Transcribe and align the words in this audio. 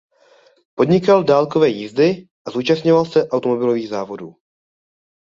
Podnikal 0.75 1.19
dálkové 1.23 1.69
jízdy 1.69 2.27
a 2.45 2.51
zúčastňoval 2.51 3.05
se 3.05 3.27
automobilových 3.27 3.89
závodů. 3.89 4.35